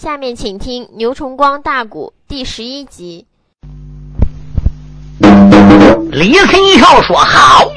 [0.00, 3.26] 下面请听《牛崇光大鼓》第十一集。
[6.12, 7.68] 李存孝说：“好，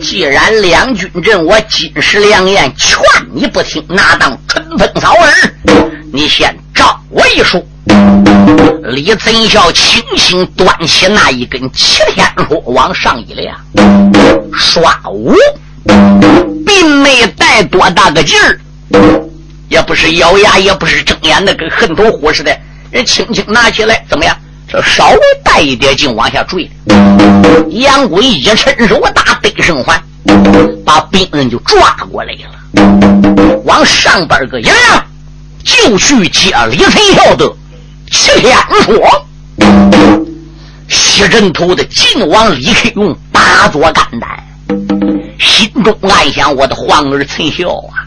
[0.00, 3.00] 既然两军阵，我金石良言劝
[3.32, 5.54] 你不听，那当春风扫耳。
[6.12, 7.64] 你先照我一说。”
[8.90, 13.56] 李存孝轻轻端起那一根齐天书，往上一亮，
[14.52, 15.36] 刷五，
[16.66, 18.60] 并没带多大个劲儿，
[19.72, 22.54] 也不是咬牙，也不是睁眼的，跟恨头虎似的。
[22.90, 24.36] 人轻轻拿起来，怎么样？
[24.68, 26.70] 这稍微带一点劲，往下坠。
[27.70, 29.98] 杨贵一伸手，打背生环，
[30.84, 34.76] 把兵刃就抓过来了，往上边个一亮，
[35.64, 37.50] 就去接李存孝的
[38.10, 39.26] 七天说。
[40.86, 44.44] 西镇头的晋王李克用打坐肝胆，
[45.42, 48.06] 心中暗想：我的皇儿陈孝啊，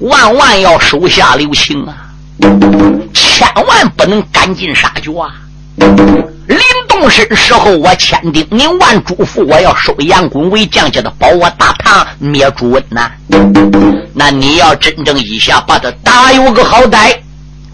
[0.00, 1.94] 万万要手下留情啊，
[3.14, 5.32] 千万不能赶尽杀绝啊！
[5.76, 13.10] 临动身时候，我千叮咛万嘱咐，我要收杨滚为将，叫他保我大唐，灭朱温呐。
[14.12, 17.16] 那你要真正一下把他打有个好歹，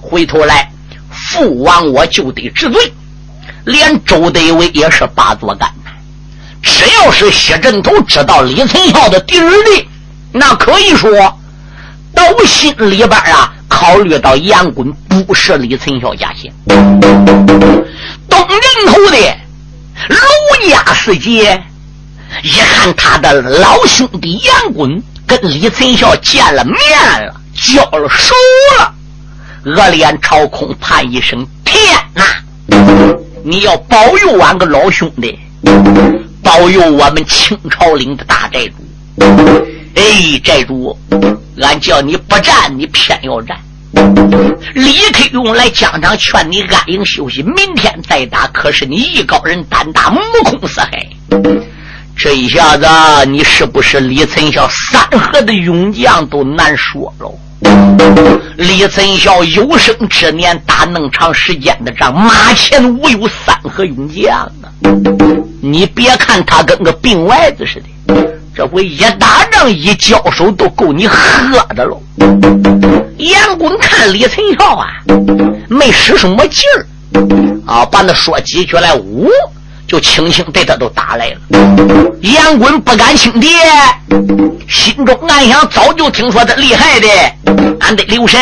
[0.01, 0.71] 回头来
[1.11, 2.93] 父王我就得治罪，
[3.65, 5.69] 连周德伟也是把做干。
[6.63, 9.89] 只要是谢振头知道李存孝的弟儿的，
[10.33, 11.11] 那可以说
[12.15, 13.53] 都心里边啊。
[13.69, 19.37] 考虑到杨滚不是李存孝家姓，东人头的
[20.09, 20.17] 卢
[20.69, 21.63] 家世杰，
[22.43, 26.75] 一看他的老兄弟杨滚跟李存孝见了面
[27.27, 28.35] 了，交了手
[28.79, 28.95] 了，
[29.65, 32.25] 恶脸朝空，叹一声：“天哪！
[33.45, 35.39] 你要保佑俺个老兄弟，
[36.49, 38.75] 保佑我们清朝领的大寨主！
[39.95, 40.99] 哎，寨主！”
[41.61, 43.55] 俺叫你不战，你偏要战。
[44.73, 48.47] 李克用来疆场劝你安营休息，明天再打。
[48.47, 51.07] 可是你艺高人胆大，目空四海。
[52.17, 52.87] 这一下子，
[53.29, 57.39] 你是不是李存孝三河的勇将都难说喽？
[58.59, 64.51] 李存孝有生之年打那么长时间的仗，马前无有三河勇将啊！
[65.63, 67.87] 你别看他跟个病歪子似的。
[68.57, 71.17] 这回一打仗一交手都够你喝
[71.77, 72.03] 的喽！
[73.19, 74.89] 杨滚看李存孝啊，
[75.69, 76.83] 没使什么劲儿
[77.65, 79.29] 啊，把那说几句来，呜，
[79.89, 81.37] 就轻轻对他都打来了。
[82.21, 83.49] 杨滚不敢轻敌，
[84.69, 87.09] 心中暗想：早就听说他厉害的，
[87.81, 88.39] 俺得留神。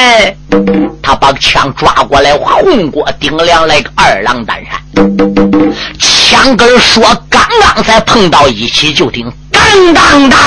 [1.01, 4.83] 他把枪抓过来，红过顶梁来个二郎担山，
[6.01, 9.33] 枪根说刚刚才碰到一起，就听。
[9.53, 10.39] 当当当！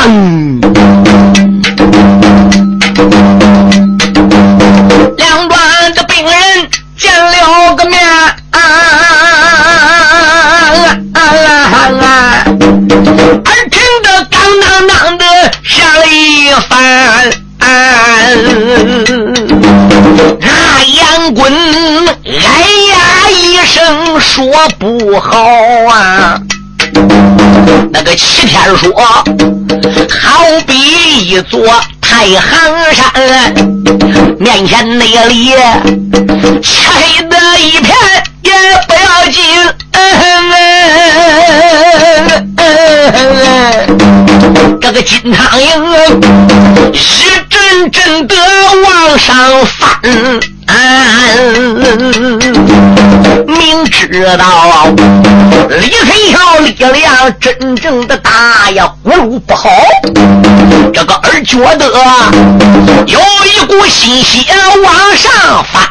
[5.15, 7.99] 两端的病人见了个面，
[13.05, 15.25] 耳听得当当当的
[15.63, 17.31] 响了一番，
[20.39, 20.47] 那
[20.83, 21.53] 杨棍
[22.25, 22.31] 哎
[22.91, 22.95] 呀
[23.29, 24.43] 一声说
[24.77, 25.31] 不好
[25.89, 26.41] 啊！
[27.91, 30.73] 那个齐天说，好比
[31.29, 31.59] 一座
[32.19, 32.43] 在行
[32.93, 33.55] 山，
[34.39, 35.55] 面前那里
[36.83, 36.83] 黑
[37.23, 37.95] 的一片
[38.43, 38.51] 也
[38.85, 39.41] 不要紧，
[44.81, 45.63] 这个金苍蝇
[46.91, 46.97] 一
[47.49, 48.35] 阵阵的
[48.83, 50.01] 往上翻。
[53.47, 54.85] 明知道
[55.69, 59.69] 李黑孝力量真正的大呀，葫芦不好，
[60.93, 61.85] 这个儿觉得
[63.05, 64.53] 有一股心血
[64.83, 65.83] 往上翻。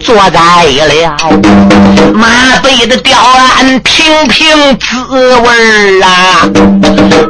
[0.00, 1.16] 坐在了
[2.14, 2.28] 马
[2.62, 4.86] 背的吊鞍，听听滋
[5.36, 6.48] 味儿啊！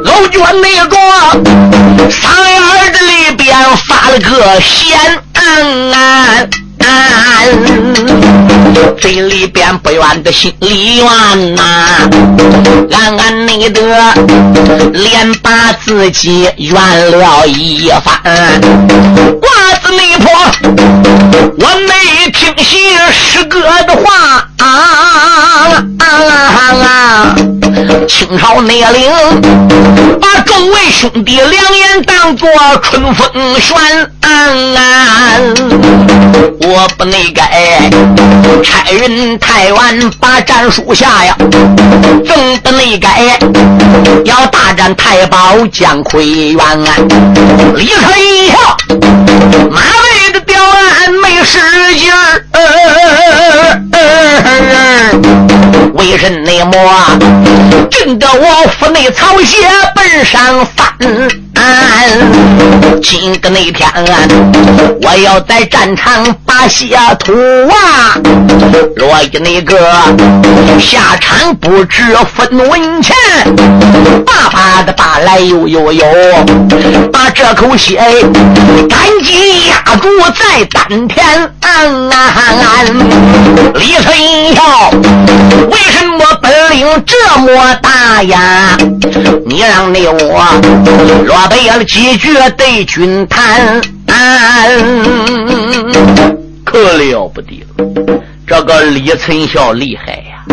[0.03, 0.97] 老卷那个
[2.09, 3.47] 嗓眼子里边
[3.87, 4.97] 发了个咸。
[9.01, 11.61] 这里边不怨的心里怨呐，
[12.91, 13.81] 暗暗内的
[14.93, 16.73] 连把自己怨
[17.11, 18.21] 了一番。
[19.39, 19.49] 瓜
[19.81, 20.29] 子内婆，
[21.57, 22.77] 我没听信
[23.11, 26.48] 师哥的话啊啊啊！
[28.09, 29.09] 清朝内领
[30.19, 32.49] 把众位兄弟两眼当作
[32.81, 33.77] 春风旋，
[36.61, 37.89] 我不内该
[38.63, 41.35] 差人太原把战书下呀，
[42.27, 43.39] 正不内该
[44.25, 46.59] 要大战太保姜奎元，
[50.31, 51.59] 这吊篮没使
[51.95, 52.43] 劲儿，
[55.93, 56.71] 为什那么？
[57.89, 60.87] 震得我腹内草鞋奔上翻。
[63.01, 63.89] 今个那天，
[65.01, 68.17] 我要在战场把血吐啊！
[68.95, 69.77] 落的那个
[70.79, 72.03] 下场不知
[72.35, 73.15] 分文钱，
[74.25, 76.05] 爸爸的打来呦呦呦，
[77.11, 77.97] 把这口血
[78.89, 79.48] 赶紧。
[79.67, 81.51] 压住在丹田。
[83.75, 84.89] 李存孝，
[85.69, 88.77] 为什么本领这么大呀？
[89.45, 90.43] 你让那我
[91.25, 93.81] 若背了几句对君谈，
[96.65, 98.21] 可了不得了！
[98.45, 100.43] 这个李存孝厉害呀！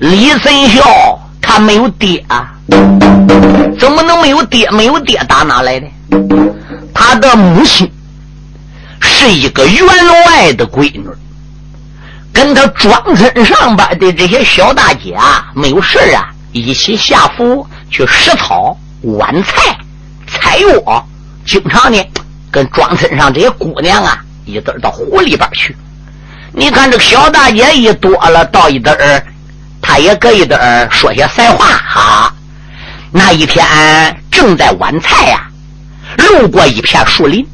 [0.00, 2.52] 李存孝他没有爹啊，
[3.78, 4.70] 怎么能没有爹？
[4.70, 5.86] 没有爹打哪来的？
[6.92, 7.90] 他的母亲
[9.18, 9.84] 是一个员
[10.26, 11.04] 外的闺女，
[12.32, 19.76] 跟他庄村上边的这些小大姐啊，没有事啊，一起下府去拾草、挽菜。
[20.28, 21.04] 采药，
[21.44, 22.00] 经常呢
[22.48, 25.76] 跟庄村上这些姑娘啊一堆到湖里边去。
[26.52, 29.22] 你看这个小大姐一多了，到一堆儿，
[29.82, 32.32] 她也搁一堆儿说些闲话哈。
[33.10, 33.66] 那一天
[34.30, 35.50] 正在晚菜呀，
[36.18, 37.44] 路过一片树林，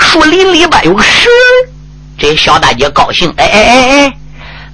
[0.00, 1.28] 树林里边有个蛇。
[2.18, 4.16] 这小大姐高兴，哎哎哎哎，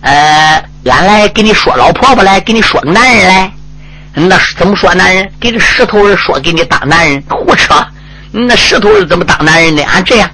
[0.00, 3.52] 呃，俺来给你说老婆婆来，给你说个男人来。
[4.14, 5.31] 那怎么说男人？
[5.38, 7.75] 给这石头人说给你当男人，胡扯！
[8.32, 9.82] 那石头人怎么当男人呢？
[9.82, 10.28] 俺这样，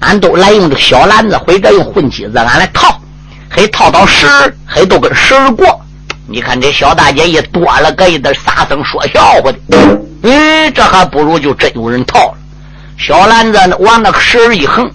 [0.00, 3.00] 俺都来用这小篮子，或者用混机子，俺来套，
[3.48, 4.30] 还套到绳
[4.66, 5.80] 还都跟绳过。
[6.28, 9.58] 你看这小大姐一多了，搁一点撒声说笑话的。
[10.22, 12.34] 嗯，这还不如就真有人套了。
[12.96, 14.90] 小篮子往那个绳一横，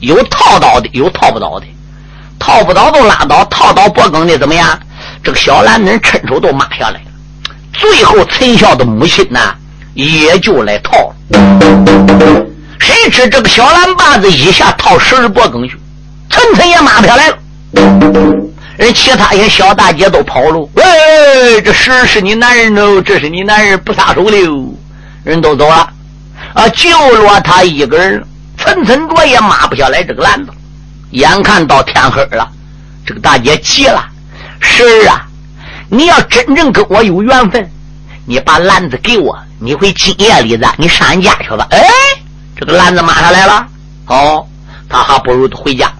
[0.00, 1.66] 有套到的，有套不到的。
[2.38, 4.78] 套不到都拉倒，套到脖梗的怎么样？
[5.22, 7.06] 这个小篮子抻手都抹下来了。
[7.72, 9.38] 最后，陈孝的母亲呢，
[9.94, 11.14] 也就来套了。
[12.80, 15.76] 谁知这个小蓝把子一下套十二脖梗去，
[16.30, 17.36] 层层也抹不下来了。
[18.76, 20.68] 人其他些小大姐都跑了。
[20.74, 24.36] 喂，这十是你男人喽，这是你男人不撒手的
[25.22, 25.88] 人都走了，
[26.54, 28.22] 啊，就落他一个人，
[28.58, 30.52] 层层着也抹不下来这个篮子。
[31.10, 32.48] 眼看到天黑了，
[33.04, 34.04] 这个大姐急了，
[34.60, 35.26] 是啊！
[35.88, 37.70] 你要真正跟我有缘分，
[38.24, 41.66] 你把篮子给我，你回今夜里子，你上俺家去吧。
[41.70, 41.82] 哎，
[42.56, 43.66] 这个篮子马上来了。
[44.06, 44.46] 哦，
[44.88, 45.92] 他还不如回家。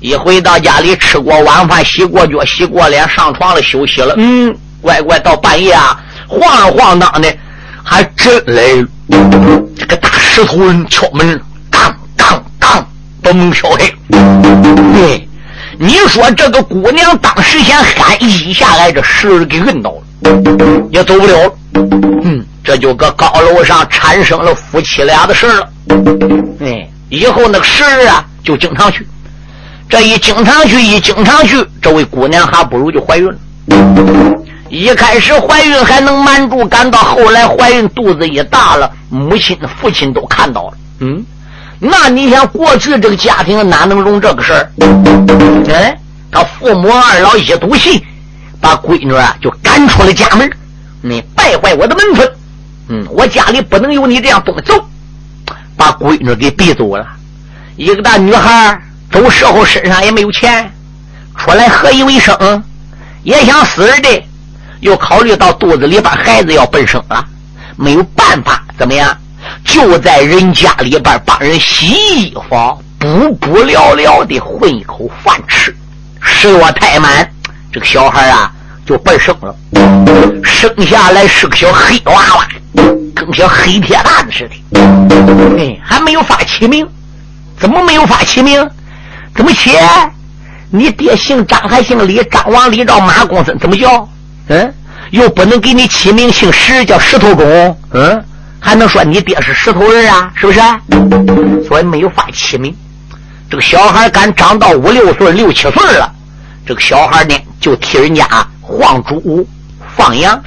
[0.00, 4.14] 一回到家里，吃过晚饭，洗过脚，洗过脸，上床了，休息了。
[4.16, 7.36] 嗯，乖乖到半夜啊，晃晃荡的，
[7.88, 8.86] 还真来了。
[9.74, 11.40] 这个大石头人敲门，
[11.70, 12.86] 当当当，
[13.22, 13.90] 把门敲开。
[14.10, 15.26] 对。
[15.80, 20.02] 你说这个姑娘当时先喊一下来，这石儿给摁倒了，
[20.90, 21.54] 也走不了了。
[22.24, 25.68] 嗯，这就搁高楼上产生了夫妻俩的事了。
[26.60, 29.06] 哎，以后那个石儿啊，就经常去。
[29.88, 33.36] 这一经常去，一经常去，这位姑娘还不如就怀孕了。
[34.68, 40.72] 一开始怀孕还能瞒住，赶到后来怀孕肚子一大了，母亲、父亲都看到了。
[41.00, 41.24] 嗯。
[41.80, 44.70] 那你想，过去这个家庭哪能容这个事儿？
[45.68, 45.96] 哎，
[46.30, 48.04] 他父母二老一赌气，
[48.60, 50.50] 把闺女啊就赶出了家门，
[51.02, 52.28] 你败坏我的门风。
[52.88, 54.88] 嗯，我家里不能有你这样东西，走，
[55.76, 57.06] 把闺女给逼走了。
[57.76, 58.80] 一个大女孩
[59.12, 60.68] 走时候身上也没有钱，
[61.36, 62.62] 出来何以为生？
[63.22, 64.24] 也想死的，
[64.80, 67.24] 又考虑到肚子里边孩子要奔生了，
[67.76, 69.16] 没有办法，怎么样？
[69.64, 75.74] 就在人家里边帮人洗衣服，补补了了的混一口饭吃。
[76.20, 77.28] 十月太满，
[77.72, 78.52] 这个小孩啊
[78.84, 79.54] 就奔生了，
[80.44, 82.48] 生下来是个小黑娃娃，
[83.14, 84.80] 跟小黑铁蛋似的。
[85.58, 86.86] 哎，还没有法起名，
[87.58, 88.68] 怎么没有法起名？
[89.34, 89.70] 怎么起？
[90.70, 92.22] 你爹姓张还姓李？
[92.24, 94.06] 张王李赵马公孙怎么叫？
[94.48, 94.74] 嗯，
[95.10, 97.78] 又不能给你起名姓石，叫石头公。
[97.92, 98.24] 嗯。
[98.60, 100.32] 还能说你爹是石头人啊？
[100.34, 100.60] 是不是？
[101.66, 102.74] 所以没有法起名。
[103.48, 106.12] 这个小孩敢长到五六岁、六七岁了，
[106.66, 108.26] 这个小孩呢就替人家
[108.66, 109.46] 放猪、
[109.96, 110.42] 放羊。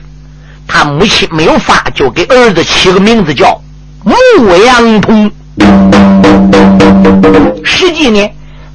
[0.67, 3.59] 他母亲没有法，就给儿子起个名字叫
[4.03, 4.13] 牧
[4.65, 5.31] 羊童。
[7.63, 8.29] 实际呢，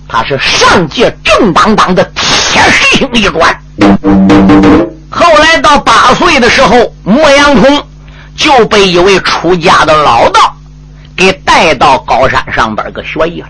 [0.08, 3.54] 他是上界正当当的铁石星一官。
[5.16, 7.82] 后来到八岁的时候，牧羊童。
[8.38, 10.54] 就被一位出家的老道
[11.16, 13.48] 给带到高山上边个学艺了，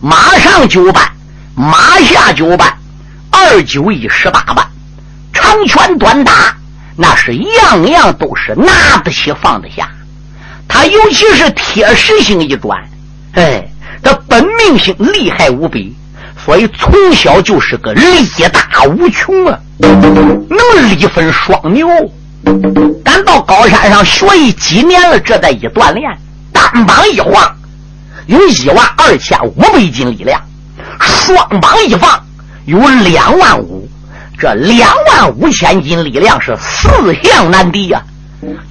[0.00, 1.08] 马上九班，
[1.54, 2.76] 马下九班，
[3.30, 4.66] 二九一十八班，
[5.32, 6.56] 长拳短打，
[6.96, 9.88] 那是样样都是拿得起放得下。
[10.66, 12.82] 他尤其是铁石心一转，
[13.34, 13.64] 哎，
[14.02, 15.96] 他本命性厉害无比，
[16.44, 21.88] 所以从小就是个力大无穷啊，能力分双牛。
[23.04, 26.16] 赶到高山上学艺几年了，这再一锻炼，
[26.52, 27.56] 单膀一晃，
[28.26, 30.38] 有一万二千五百斤力量；
[31.00, 32.24] 双膀一放，
[32.66, 33.88] 有两万五。
[34.38, 36.88] 这两万五千斤力量是四
[37.24, 38.00] 象难敌呀，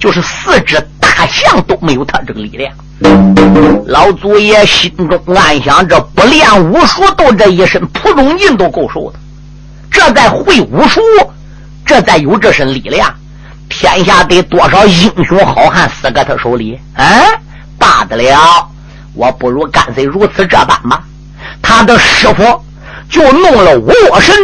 [0.00, 2.72] 就是四只大象都没有他这个力量。
[3.86, 9.18] 老祖爷心中暗想：这不练武术，都这一身蒲中劲都够受的；
[9.98, 11.00] 这再会武术，
[11.84, 13.12] 这再有这身力量。
[13.68, 16.78] 天下得多少英雄好汉死在他手里？
[16.94, 17.04] 啊，
[17.76, 18.70] 罢得了！
[19.14, 21.02] 我不如干脆如此这般吧。
[21.60, 22.64] 他的师傅
[23.10, 24.36] 就弄了五岳神，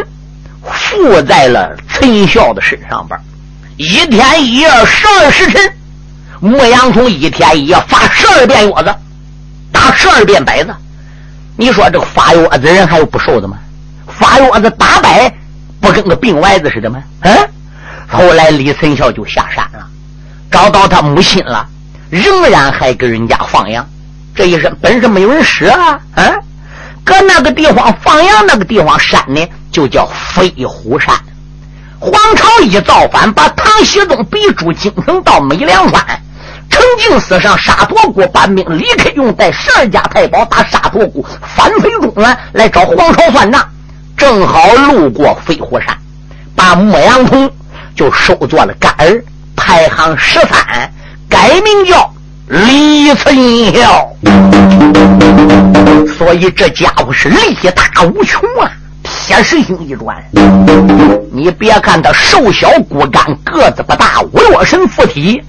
[0.60, 3.18] 附在了陈孝的身上边
[3.76, 5.72] 一天一夜十二时辰，
[6.40, 8.92] 牧羊虫一天一夜发十二遍药子，
[9.70, 10.74] 打十二遍摆子。
[11.56, 13.56] 你说这个发药子人还有不受的吗？
[14.08, 15.32] 发药子打摆
[15.84, 17.02] 不跟个病歪子似的吗？
[17.20, 17.32] 嗯。
[18.06, 19.86] 后来李存孝就下山了，
[20.50, 21.66] 找到他母亲了，
[22.10, 23.86] 仍然还给人家放羊。
[24.34, 25.98] 这一身本事没有人使啊！
[26.14, 26.22] 啊，
[27.04, 31.14] 搁那个地方放羊，那个地方山呢，就叫飞虎山。
[31.98, 36.04] 黄巢一造反，把唐僖宗逼出京城到美良川，
[36.68, 41.24] 陈敬思上沙陀谷搬兵李克，用带十二家太保打沙陀谷，
[41.56, 43.66] 反飞中原来找黄巢算账，
[44.26, 45.94] 正好路过飞虎山，
[46.56, 47.50] 把牧羊童。
[47.94, 49.22] 就收做了干儿，
[49.54, 50.90] 排行十三，
[51.28, 52.10] 改名叫
[52.48, 53.36] 李存
[53.74, 54.08] 孝。
[56.16, 60.16] 所以这家伙是力大无穷啊，铁石心一转。
[61.30, 65.42] 你别看他瘦小骨干，个子不大，五岳神附体，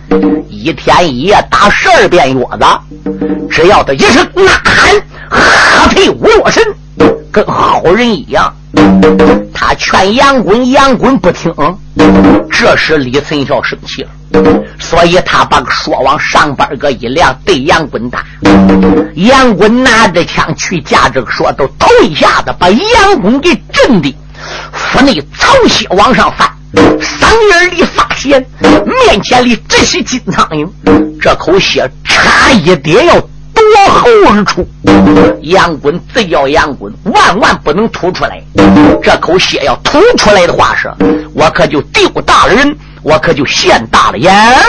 [0.49, 2.65] 一天一夜打十二遍药子，
[3.49, 4.93] 只要他一声呐喊，
[5.29, 6.61] 喝退五岳神，
[7.35, 8.55] 跟好人一样。
[9.53, 11.53] 他劝杨滚，杨滚不听。
[12.49, 14.09] 这时李存孝生气了，
[14.79, 18.23] 所以他把说往上边个一亮，对杨滚打。
[19.15, 24.15] 杨滚拿着枪去架这个说，都头一下子把杨滚给震的
[24.71, 26.49] 腹内潮血往上翻，
[27.01, 30.65] 嗓眼里发咸，面前里直吸金苍蝇，
[31.21, 33.15] 这口血差一点要。
[33.55, 34.67] 夺喉而出，
[35.41, 38.41] 杨滚自叫杨滚，万万不能吐出来。
[39.01, 40.91] 这口血要吐出来的话，是
[41.33, 44.59] 我可就丢大了人，我可就现大了眼了。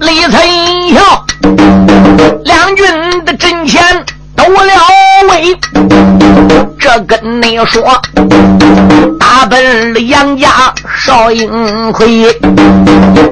[0.00, 0.42] 李存
[0.94, 1.24] 孝，
[2.44, 3.82] 两军的阵前
[4.36, 4.72] 都了
[5.30, 7.82] 位，这我跟你说。
[9.18, 12.26] 大奔了杨家少英魁，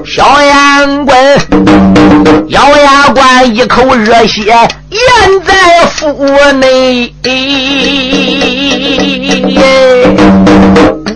[0.03, 1.15] 小杨棍
[2.47, 4.45] 咬牙关，一口热血
[4.89, 4.99] 咽
[5.45, 5.53] 在
[5.91, 7.13] 腹内，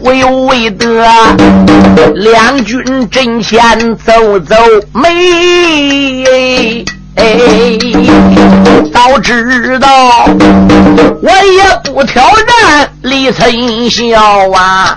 [0.04, 1.04] 不由为得
[2.14, 4.56] 两军阵前走走
[4.94, 6.86] 没。
[7.16, 7.78] 哎，
[8.94, 9.88] 早知道
[11.22, 14.96] 我也不挑战李存孝啊！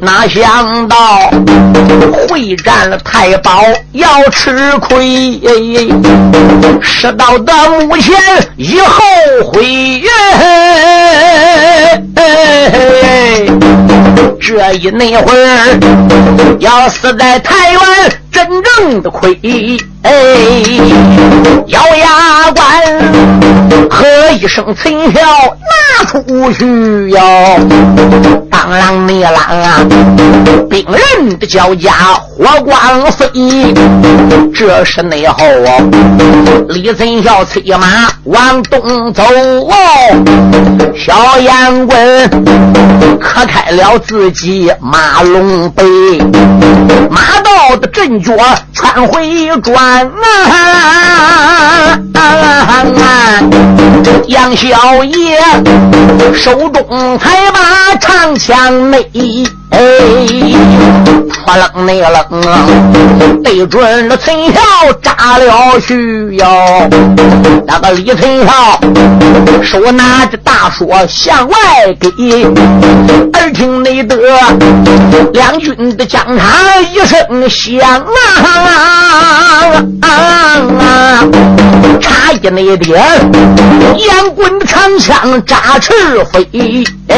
[0.00, 0.96] 哪想到
[2.28, 3.62] 会战了太保
[3.92, 5.40] 要吃亏，
[6.80, 7.52] 事到的
[7.86, 8.16] 目前
[8.56, 9.02] 已后
[9.52, 10.02] 悔。
[14.40, 15.78] 这一那会儿
[16.58, 17.80] 要死在太原，
[18.30, 19.38] 真正的亏。
[20.02, 20.12] 哎，
[21.66, 27.20] 咬牙关，喝一声陈孝拿出去哟！
[28.50, 29.28] 当啷你啷
[29.60, 29.84] 啊，
[30.70, 33.28] 兵人的脚架火光飞。
[34.54, 39.72] 这是内后哦，李存孝催马往东走哦，
[40.96, 42.30] 小杨棍
[43.20, 45.84] 磕开了自己马龙背，
[47.10, 48.34] 马道的阵脚
[48.72, 50.06] 全回转。
[50.06, 50.50] 啊！
[54.26, 55.40] 杨小爷
[56.34, 59.10] 手中还把长枪内，
[61.50, 62.64] 发愣那个愣啊，
[63.42, 64.60] 对准了陈孝
[65.02, 66.46] 扎了去哟。
[67.66, 68.80] 那个李陈孝
[69.60, 71.56] 手拿着大锁向外
[71.98, 72.08] 给，
[73.32, 74.16] 耳听内得
[75.32, 76.48] 两军的疆场
[76.92, 78.14] 一声响啊
[80.02, 80.08] 啊
[80.78, 81.26] 啊，
[82.00, 83.02] 差一那点，
[83.98, 85.92] 杨棍长枪扎翅
[86.32, 86.84] 飞。
[87.08, 87.16] 哎，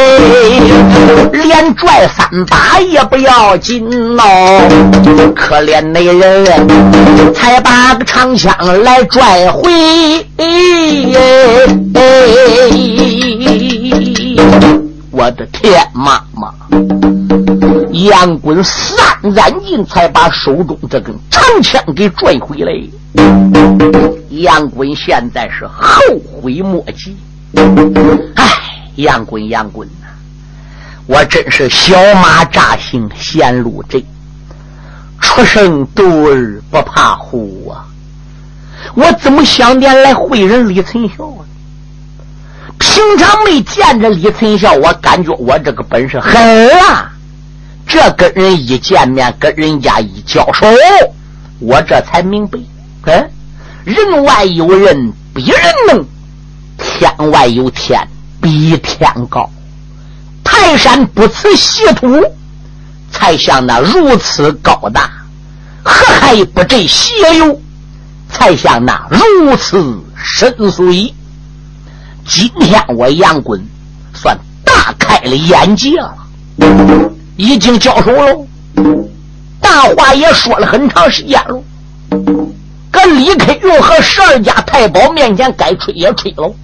[1.32, 9.70] 连拽三把也不要紧呐喽，可怜那人才把个长枪来拽回。
[15.10, 16.54] 我的天妈妈！
[17.92, 22.72] 杨棍三斩尽，才把手中这根长枪给拽回来。
[24.30, 26.00] 杨棍现在是后
[26.40, 27.16] 悔莫及，
[28.36, 28.44] 哎。
[28.96, 30.08] 杨棍，杨棍呐！
[31.06, 34.04] 我真是小马扎行，显路贼，
[35.20, 37.84] 出生犊儿不怕虎啊！
[38.94, 41.42] 我怎么想点来会人李存孝啊？
[42.78, 46.34] 平常没见着李存孝，我感觉我这个本事很
[46.80, 47.10] 啊！
[47.86, 50.66] 这跟人一见面，跟人家一交手，
[51.58, 52.58] 我这才明白，
[53.06, 53.30] 嗯，
[53.84, 56.04] 人外有人，比人能；
[56.78, 58.00] 天外有天。
[58.40, 59.48] 比天高，
[60.62, 62.06] 泰山不辞稀土，
[63.10, 65.10] 才像那如此高大；
[65.82, 67.60] 河海不坠斜流，
[68.30, 71.12] 才像那如此深邃。
[72.24, 73.60] 今天我杨棍
[74.14, 76.14] 算大开了眼界了，
[77.36, 78.46] 已经交手喽，
[79.60, 81.64] 大话也说了很长时间喽，
[82.88, 86.54] 搁李克用和十二家太保面前该吹也吹喽。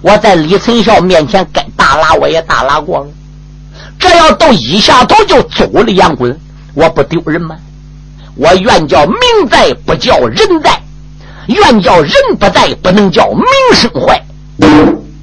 [0.00, 3.06] 我在李存孝面前该大拉我也大拉过了，
[3.98, 6.38] 这要都一下头就走了杨棍，
[6.74, 7.56] 我不丢人吗？
[8.36, 9.18] 我愿叫名
[9.50, 10.70] 在，不叫人在；
[11.46, 13.44] 愿叫人不在，不能叫名
[13.74, 14.22] 声坏。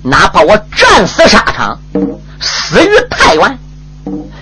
[0.01, 1.79] 哪怕我战死沙场，
[2.41, 3.43] 死于太原，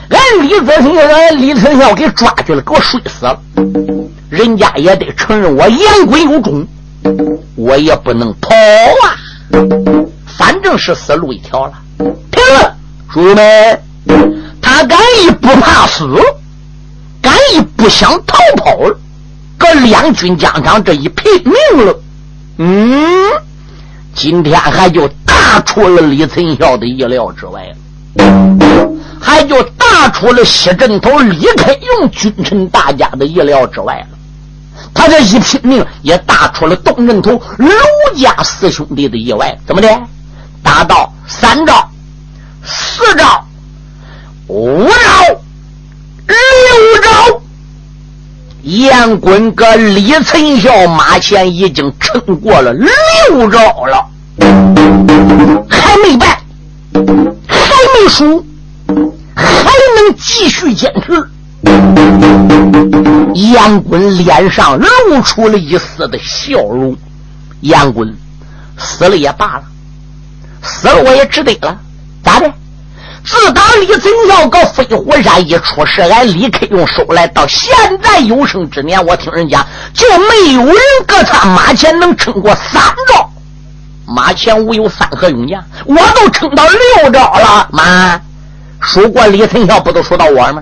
[0.09, 3.39] 俺李子成俺李存孝给抓去了，给我睡死了，
[4.29, 6.67] 人家也得承认我杨棍有种，
[7.55, 9.15] 我也不能跑啊。
[10.25, 11.73] 反正是死路一条了。
[12.31, 12.75] 停了，
[13.11, 13.79] 诸位们，
[14.61, 16.07] 他敢一不怕死，
[17.21, 18.99] 敢一不想逃跑了，
[19.57, 21.99] 搁两军疆场这一拼命了，
[22.57, 23.31] 嗯，
[24.13, 27.63] 今天还就大出了李存孝的意料之外
[28.17, 28.89] 了，
[29.21, 34.12] 还就大出了西镇头李克用君臣大家的意料之外了。
[34.93, 37.69] 他这一拼命，也打出了东镇头卢
[38.17, 39.87] 家四兄弟的意外，怎么的？
[40.61, 41.89] 打到三招、
[42.63, 43.45] 四招、
[44.47, 44.95] 五招、
[46.25, 46.35] 六
[47.01, 47.41] 招，
[48.61, 54.07] 燕滚哥李存孝马前已经撑过了六招了，
[55.69, 56.39] 还没败，
[57.45, 57.59] 还
[57.93, 58.45] 没输，
[59.35, 59.65] 还
[59.97, 61.29] 能继续坚持。
[63.35, 66.95] 杨棍脸上露出了一丝的笑容。
[67.61, 68.15] 杨棍
[68.77, 69.63] 死了也罢了。
[70.61, 71.77] 死了我也值得了，
[72.23, 72.51] 咋的？
[73.25, 80.75] 自打李存孝搁飞虎山一出事，俺李克用收来到现在有生之年，我听人讲就没有人
[81.07, 83.29] 搁他马前能撑过三招。
[84.05, 87.67] 马前无有三合勇将，我都撑到六招了。
[87.71, 88.19] 妈，
[88.81, 90.61] 输过李存孝不都输到我吗？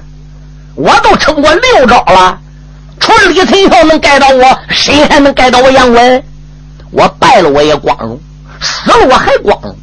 [0.76, 2.40] 我都撑过六招了，
[3.02, 6.24] 除了李存孝能盖到我，谁还能盖到我杨文？
[6.92, 8.20] 我败了我也光荣，
[8.62, 9.76] 死了我还光荣。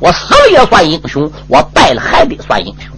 [0.00, 2.90] 我死了也算英雄，我败了还得算英雄，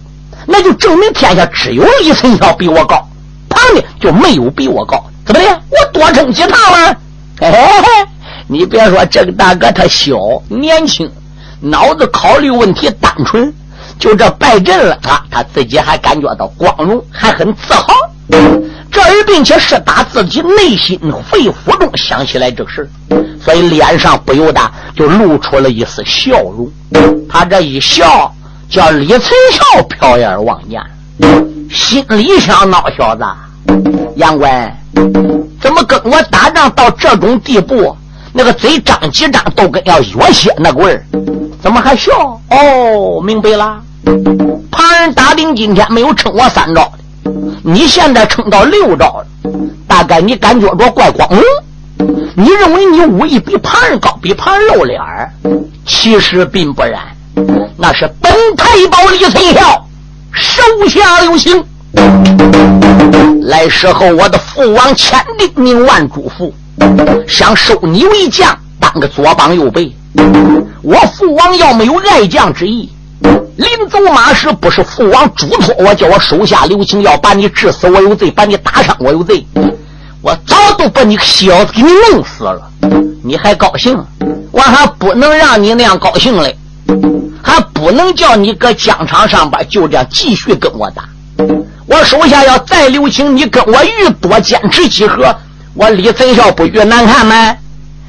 [0.47, 3.07] 那就证明天下只有李存孝比我高，
[3.47, 5.61] 旁的就没有比我高，怎么的？
[5.69, 6.97] 我多撑几趟了。
[7.39, 8.09] 嘿嘿嘿，
[8.47, 10.17] 你别说这个大哥他小
[10.49, 11.09] 年轻，
[11.61, 13.53] 脑子考虑问题单纯，
[13.99, 17.93] 就这败阵了，他他自己还感觉到光荣，还很自豪。
[18.91, 20.99] 这人并且是打自己内心
[21.29, 22.89] 肺腑中想起来这事
[23.41, 24.59] 所以脸上不由得
[24.95, 26.69] 就露出了一丝笑容。
[27.29, 28.33] 他这一笑，
[28.69, 29.21] 叫李存
[29.51, 30.81] 孝瞟眼望见，
[31.71, 33.23] 心里想：孬小子，
[34.15, 34.75] 杨官
[35.61, 37.95] 怎么跟我打仗到这种地步？
[38.31, 41.03] 那个嘴张几张都跟要哕血那个味儿，
[41.61, 42.11] 怎么还笑？
[42.49, 43.81] 哦，明白了。
[44.71, 46.91] 旁人打定今天没有撑我三招。
[47.63, 49.25] 你现在撑到六招了，
[49.87, 51.41] 大概你感觉着怪光荣。
[52.35, 55.29] 你认为你武艺比旁人高，比旁人露脸儿，
[55.85, 57.01] 其实并不然。
[57.77, 59.85] 那是本太保李存孝
[60.31, 61.63] 手下留情。
[63.41, 66.51] 来时候我的父王千叮咛万嘱咐，
[67.27, 69.93] 想收你为将，当个左膀右背。
[70.81, 72.89] 我父王要没有爱将之意，
[73.21, 79.45] 临走马时不是父王嘱托我，叫我手下留情，要把你治死我有罪，把你打伤我有罪，
[80.21, 82.61] 我早都把你小子给你弄死了。
[83.23, 83.97] 你还高兴？
[84.51, 86.57] 我还不能让你那样高兴嘞，
[87.41, 91.03] 还不能叫你搁疆场上边就这样继续跟我打。
[91.85, 95.35] 我手下要再留情，你跟我愈多坚持几合，
[95.73, 97.55] 我李存孝不愈难看吗？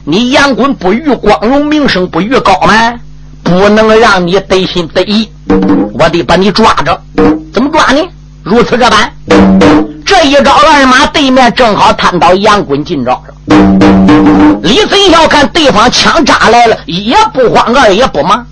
[0.04, 2.94] 你杨滚不愈光荣名声不愈高吗？
[3.50, 5.28] 不能让你得心得意，
[5.92, 7.02] 我得把你抓着。
[7.52, 8.00] 怎么抓呢？
[8.42, 9.12] 如此这般。
[10.04, 13.34] 这一招二马对面正好探到杨棍近招上。
[14.62, 18.44] 李存孝看对方枪扎来了，也不慌，二也不忙。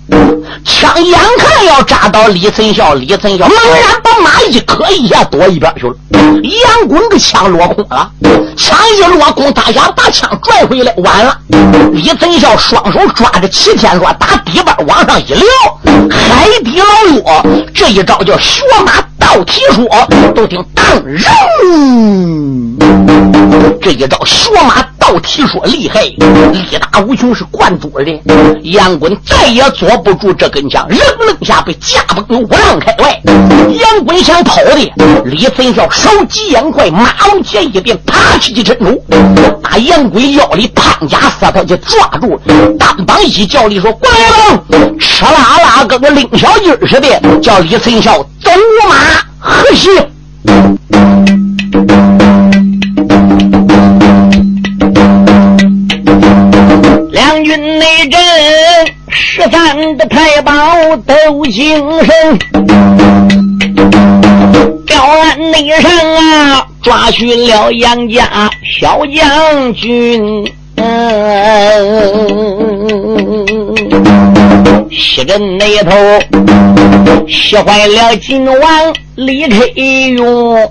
[0.65, 5.93] 枪眼看要扎到李存孝，李存孝猛然把马一磕，一下躲一边去了。
[6.11, 8.09] 杨棍的枪落空了，
[8.57, 11.37] 枪一落空，他想把枪拽回来，晚了。
[11.91, 15.45] 李存孝双手抓着齐天罗，打底板往上一撩，
[16.09, 18.93] 海底捞月，这一招叫血马
[19.31, 19.85] 倒踢说，
[20.33, 21.21] 都听当人，
[23.79, 24.83] 这一招血马。
[25.09, 28.21] 倒提说厉害，力大无穷，是灌足的。
[28.61, 33.19] 杨棍再也坐不住这根枪，扔楞下被架崩五丈开外。
[33.25, 34.93] 杨棍想跑的，
[35.25, 38.95] 李存孝手疾眼快，马往前一变，啪起一伸手，
[39.63, 42.39] 把杨棍腰里胖甲舌头就抓住，
[42.77, 44.63] 单膀一叫力说：“过来了！”
[45.01, 48.51] 吃啦啦，跟个拎小鸡似的，叫李存孝走
[48.87, 49.89] 马河西。
[57.49, 58.21] 军内阵
[59.09, 60.53] 十三个太保
[60.97, 62.37] 都精神，
[64.85, 70.45] 吊案内上啊抓去了杨家小将军，
[74.91, 75.89] 西镇那头
[77.27, 78.61] 吓坏了晋王
[79.15, 80.69] 李克用。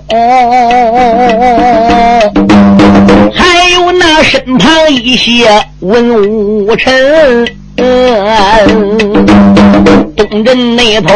[3.33, 5.47] 还有那身旁一些
[5.79, 7.45] 文武臣，
[10.15, 11.13] 东镇那头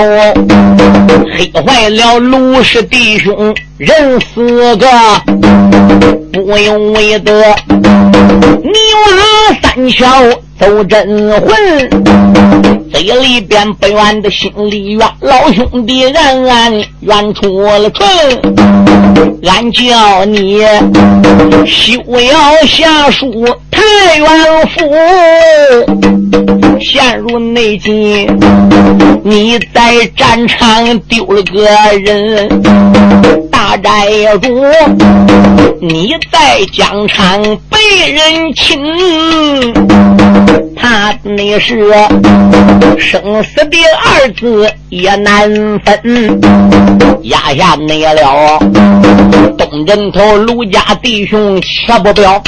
[1.35, 4.87] 黑坏了卢氏弟兄人四个，
[6.31, 7.33] 不用为得。
[8.63, 8.73] 泥
[9.05, 9.11] 瓦
[9.61, 10.05] 三桥
[10.63, 11.49] 走真魂。
[12.89, 15.05] 嘴里边不怨的，心里怨。
[15.19, 18.07] 老兄弟，俺俺冤出了春，
[19.43, 20.61] 俺叫你
[21.65, 23.81] 休要下书太
[24.17, 24.27] 原
[24.67, 24.79] 府，
[26.79, 27.93] 陷入内奸。
[29.25, 31.61] 你在战场丢了个
[31.97, 32.47] 人，
[33.63, 34.61] 大寨主，
[35.79, 39.73] 你在疆场被人擒，
[40.75, 41.89] 他那是。
[42.99, 45.49] 生死的二字也难
[45.79, 46.41] 分，
[47.23, 48.59] 压下你了。
[49.57, 52.43] 东镇头卢家弟兄且不表，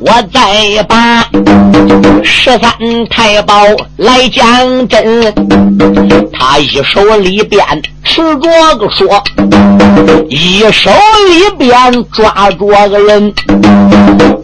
[0.00, 1.22] 我再把
[2.24, 2.72] 十三
[3.10, 3.62] 太保
[3.98, 5.34] 来讲真。
[6.32, 7.62] 他一手里边
[8.04, 9.22] 持着个说，
[10.28, 10.90] 一手
[11.28, 11.70] 里边
[12.12, 13.32] 抓着个人，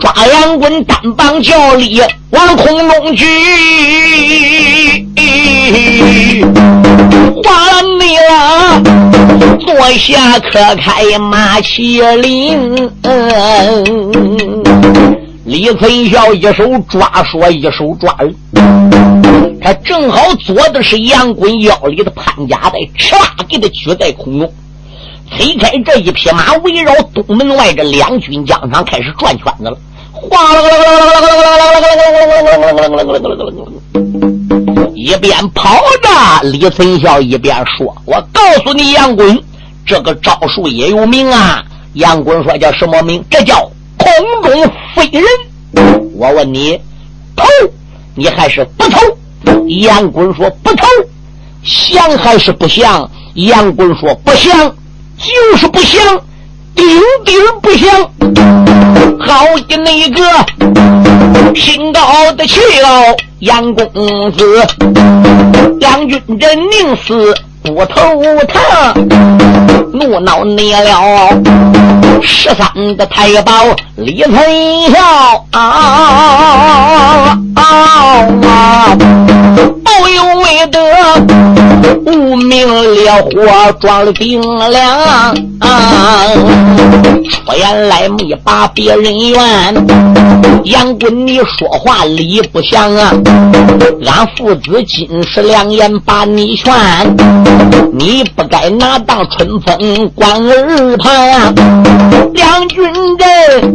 [0.00, 3.26] 抓杨棍单棒叫力往空中举。
[7.42, 8.82] 花了你了，
[9.60, 12.90] 坐下可开马麒麟。
[15.44, 18.34] 李存孝一手抓说，一手抓人，
[19.60, 24.50] 他正好左的是杨棍腰里的潘家带，哧啦给他举在空中，
[25.30, 29.78] 推开这一匹马，围绕东门外这两军疆场开始转圈子了。
[30.12, 33.72] 哗啦啦啦啦啦啦啦啦啦啦啦啦啦啦啦啦
[34.94, 39.38] 一边跑着，李存孝一边说：“我告诉你，杨棍，
[39.84, 41.62] 这个招数也有名啊。”
[41.94, 43.22] 杨棍说：“叫什么名？
[43.28, 44.08] 这叫空
[44.42, 45.22] 中飞人。”
[46.16, 46.80] 我问你，
[47.36, 47.44] 投
[48.14, 48.98] 你还是不投？
[49.66, 50.86] 杨棍说：“不投。”
[51.62, 53.10] 降还是不降？
[53.34, 54.74] 杨棍说：“不降，
[55.18, 56.20] 就是不香
[56.74, 56.86] 顶
[57.24, 58.10] 顶不香。”
[59.20, 60.22] 好的那个
[61.54, 63.16] 心高的气傲。
[63.40, 64.66] 杨公子，
[65.80, 68.00] 杨军真宁死不投
[68.48, 68.94] 他，
[69.92, 71.28] 怒恼你了。
[72.26, 73.52] 十三的太保
[73.96, 74.34] 李存
[74.90, 74.98] 孝
[75.52, 77.36] 啊，
[79.84, 80.80] 不由为得
[82.06, 85.34] 无名烈火撞了顶梁，
[87.30, 89.74] 出言来没把别人怨，
[90.64, 93.12] 杨棍你说话理不详啊，
[94.06, 96.72] 俺父子今是良言把你劝，
[97.92, 101.54] 你不该拿当春风关耳旁，
[102.32, 102.82] 两军
[103.18, 103.74] 阵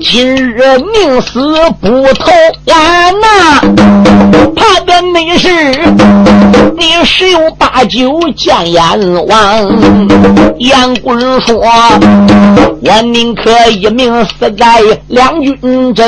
[0.00, 1.40] 今日宁死
[1.80, 2.30] 不投
[2.66, 3.60] 俺呐，
[4.54, 5.48] 怕的你是，
[6.76, 8.82] 你十有八九见阎
[9.26, 10.58] 王。
[10.58, 11.56] 杨棍说
[12.84, 16.01] ：“我宁可一命死在两军阵，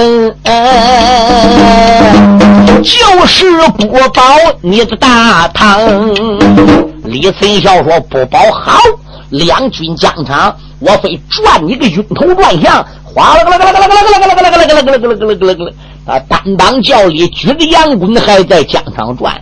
[2.82, 4.22] 就是不保
[4.60, 5.80] 你的大唐。”
[7.04, 8.78] 李存孝说：“不保好，
[9.30, 15.72] 两军疆场，我非转你个晕头转向。”哗啦啦啦啦啦啦啦啦啦啦啦啦啦啦啦啦啦啦！
[16.06, 19.40] 啊，单当教里举着洋棍还在疆场转。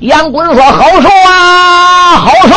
[0.00, 2.54] 杨棍说：“好受啊，好受。”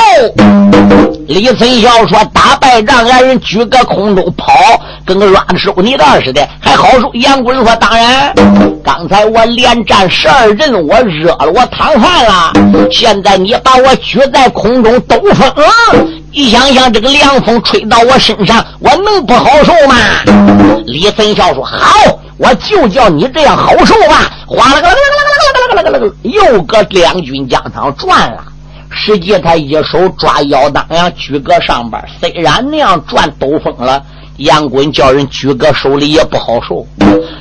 [1.27, 4.53] 李存孝说：“打败仗，俺人举个空中跑，
[5.05, 8.33] 跟个乱收泥蛋似的，还好受。”杨棍说：“当然，
[8.81, 12.53] 刚才我连战十二阵，我热了，我淌汗了。
[12.89, 15.53] 现在你把我举在空中兜风。”
[16.31, 19.95] 你想想，这个凉风吹到我身上，我能不好受吗？
[20.85, 21.89] 李存孝说：“好，
[22.37, 28.43] 我就叫你这样好受吧。”哗啦啦啦啦啦啦啦啦啦啦，又搁两军将场转了。
[28.91, 34.03] 实际他一手抓腰当阳，举搁上边，虽然那样转兜风了。
[34.37, 36.85] 杨棍叫人举搁手里也不好受，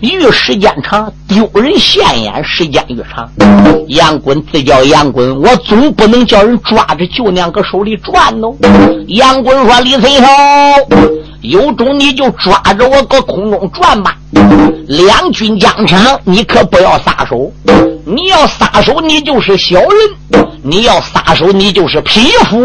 [0.02, 3.30] 遇时间长丢人现眼，时间越长，
[3.88, 8.54] 杨棍自叫杨棍，我总不能叫人抓着舅娘搁手里转喽。
[9.08, 10.26] 杨棍说：“李存孝，
[11.40, 14.14] 有种你就抓着我搁空中转吧。
[14.86, 17.50] 两军疆场，你可不要撒手。
[18.04, 22.62] 你要撒手，你就是小人；你要撒手，你就是匹夫。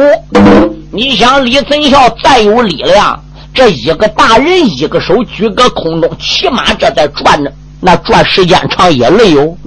[0.92, 3.18] 你想李存孝再有力量。”
[3.58, 9.58] 这一个大人一个手举个空中，起码这在转着，那转时间长也累哟。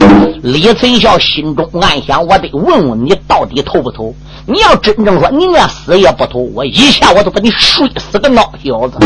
[0.44, 4.14] 李存孝心中暗想：我得问问你，到底投不投？
[4.46, 8.96] 你要真正说宁愿死也不投，我一下我都把你睡死个孬小子！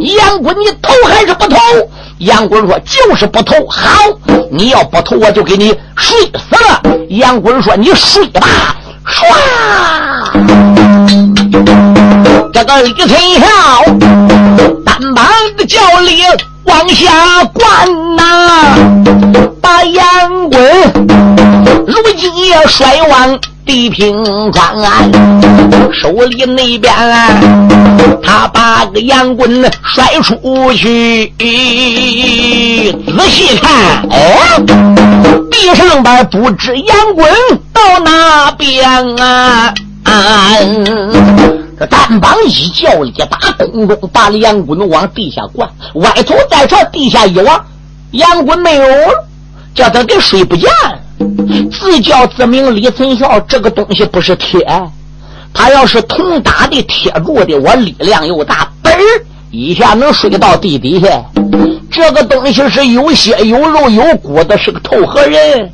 [0.00, 1.56] 杨棍，你投还是不投？
[2.18, 3.66] 杨棍说：就是不投。
[3.66, 3.88] 好，
[4.50, 6.82] 你要不投，我就给你睡死了。
[7.08, 8.76] 杨棍说：你睡吧。
[9.06, 9.24] 唰。
[12.52, 13.46] 这个李存孝
[14.84, 15.24] 单膀
[15.56, 16.22] 的叫力
[16.64, 18.76] 往下灌呐，
[19.60, 20.62] 把杨棍
[21.86, 25.10] 如今也甩往地平川，
[25.92, 26.92] 手里那边
[28.22, 34.16] 他把个杨棍甩出去，仔细看，哦，
[35.50, 37.32] 地上边不知杨棍
[37.72, 39.72] 到哪边啊？
[40.04, 40.50] 啊
[41.76, 47.64] 这单膀一叫一，打空中把杨棍往地下灌，歪头再朝地下一望，
[48.12, 49.24] 杨棍没有了，
[49.74, 50.70] 叫他给睡不见。
[51.72, 54.64] 自叫自明李存孝，这个东西不是铁，
[55.52, 58.96] 他要是铜打的铁铸的，我力量又大，嘣
[59.50, 61.08] 一下能睡到地底下。
[61.94, 65.70] 这个东西是有血有肉有骨的，是个透核人。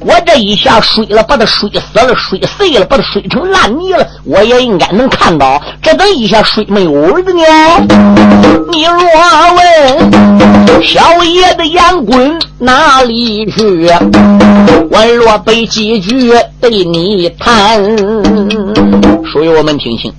[0.00, 5.60] 我这一下睡了，把他睡死了，睡碎了，把他睡成烂泥了，我也应该能看到。
[5.80, 7.42] 这等一下睡没有的呢？
[8.70, 8.94] 你若
[9.54, 13.88] 问小爷的烟棍哪里去，
[14.90, 17.82] 我若背几句对你谈。
[19.32, 20.12] 所以我们听清。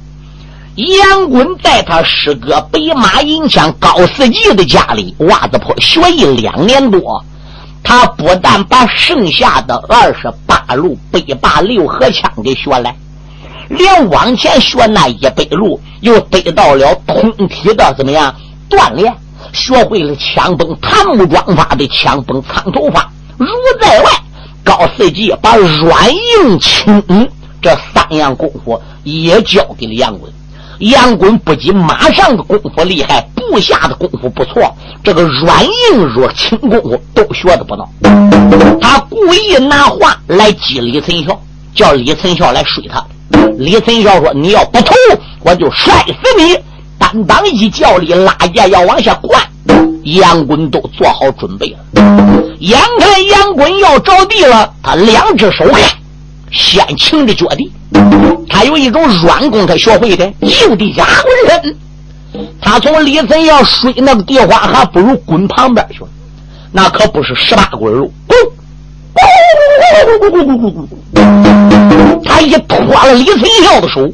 [0.75, 7.23] 杨棍在他师哥北马银枪高四季的家里袜子破学艺两年多，
[7.81, 12.93] 他不但把剩下的二十八路北把六合枪给学来，
[13.69, 18.35] 连往前学那一百路又得到了通体的怎么样
[18.69, 19.15] 锻炼，
[19.53, 23.09] 学会了枪崩檀木桩法的枪崩苍头法。
[23.37, 23.47] 如
[23.79, 24.11] 在外，
[24.61, 27.01] 高四季把软硬轻
[27.61, 30.29] 这三样功夫也教给了杨棍。
[30.79, 37.87] 杨棍不仅马上的功夫厉害，部下的功夫不错，这个软硬弱轻功夫都学的不孬。
[38.81, 41.39] 他故意拿话来激李存孝，
[41.73, 43.03] 叫李存孝来睡他。
[43.57, 44.93] 李存孝说：“你要不投，
[45.41, 46.57] 我就摔死你！”
[46.99, 49.41] 单当一叫里拉架要往下灌，
[50.03, 51.79] 杨棍都做好准备了。
[52.59, 55.81] 眼看杨棍要着地了，他两只手开
[56.51, 57.71] 先擎着脚地。
[58.49, 61.75] 他有一种软功，他学会的，硬地下浑身。
[62.61, 65.99] 他从李森要睡那个地方，还不如滚旁边去。
[66.71, 68.37] 那可不是十八滚路，滚！
[72.25, 74.05] 他一拖了李存孝的手，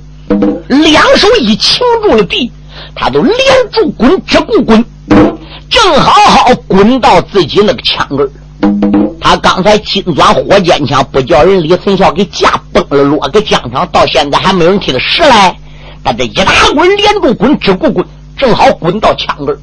[0.67, 2.51] 两手一擒住了地，
[2.93, 3.35] 他就连
[3.71, 4.85] 住滚，只顾滚，
[5.69, 8.29] 正好好滚到自己那个枪根
[9.21, 15.55] 他刚才金钻火箭枪不叫人李存孝给架崩了，落个疆场，到现在还没有人替他使来。
[16.03, 18.03] 他这一打滚，连住滚，只顾滚，
[18.35, 19.57] 正好滚到枪根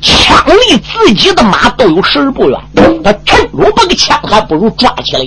[0.00, 2.58] 枪离自己的马都有十不远，
[3.04, 5.20] 他趁住把个枪，还不如抓起来，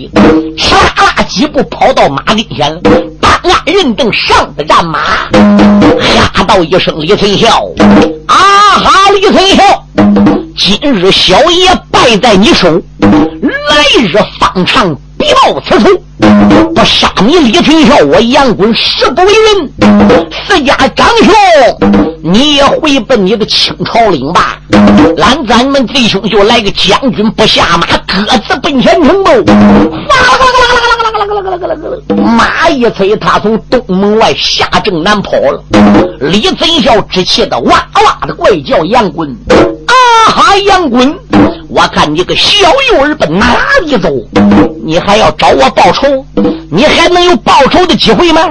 [0.58, 2.82] 哧啦啦几步跑到马跟前了，
[3.20, 5.00] 办案认证上的战马，
[6.34, 7.64] 哈道一声：“李存孝，
[8.28, 9.86] 啊哈，李存孝，
[10.62, 12.70] 今日小爷败在你手，
[13.00, 15.90] 来日方长。”必报此仇，
[16.74, 19.72] 不杀你李存孝，我杨棍誓不为人。
[20.48, 21.34] 四家长兄，
[22.24, 24.58] 你也回奔你的清朝领吧。
[25.18, 29.44] 俺咱们弟兄就来个将军不下马，各自奔前程喽。
[32.16, 35.62] 马一催，他从东门外下正南跑了。
[36.22, 39.38] 李存孝之气的哇哇的怪叫杨棍。
[40.30, 41.18] 哈，杨滚！
[41.70, 44.10] 我看你个小幼儿奔哪里走？
[44.84, 46.26] 你还要找我报仇？
[46.72, 48.48] 你还能有报仇的机会吗？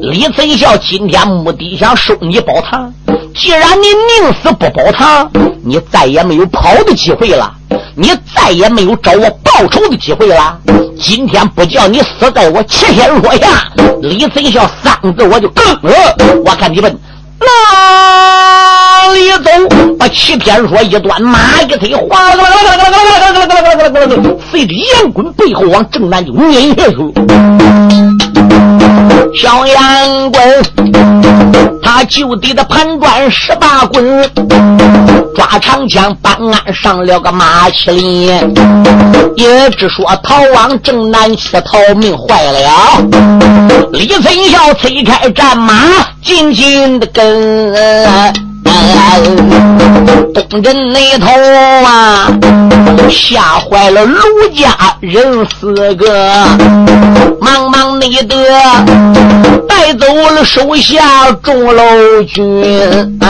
[0.00, 2.92] 李存孝今天目的想收你宝堂，
[3.34, 5.30] 既然你宁死不保堂，
[5.64, 7.52] 你再也没有跑的机会了，
[7.94, 10.58] 你再也没有找我报仇的机会了。
[10.98, 13.70] 今天不叫你死在我七天若下，
[14.02, 16.16] 李存孝三个字我就更了。
[16.44, 16.98] 我看你们。
[17.40, 19.50] 哪里走？
[19.98, 26.96] 把齐天说一端，马一推，哗啦啦啦啦啦啦啦啦啦啦啦啦啦啦啦随着杨棍背后往正南就撵下去。
[29.34, 30.62] 小杨棍，
[31.92, 34.30] 他就地的盘转十八棍，
[35.34, 38.54] 抓长枪办案上了个马麒麟，
[39.34, 42.70] 也只说逃亡正南去逃命坏了。
[43.92, 45.74] 李存孝催开战马，
[46.22, 48.49] 紧紧的跟。
[50.48, 51.26] 东镇那头
[51.84, 52.28] 啊，
[53.08, 54.18] 吓坏了卢
[54.52, 56.08] 家人四个，
[57.40, 58.34] 忙忙内得
[59.68, 63.20] 带走了手下众楼军，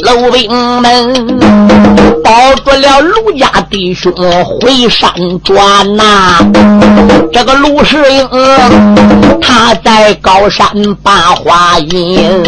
[0.00, 1.12] 楼兵们
[2.22, 4.12] 保住了卢家弟兄
[4.44, 5.10] 回山
[5.42, 6.38] 转呐。
[7.32, 8.28] 这个卢世英
[9.40, 10.68] 他在高山
[11.02, 12.42] 把花引。